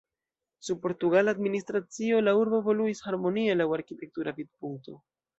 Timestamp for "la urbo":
2.27-2.61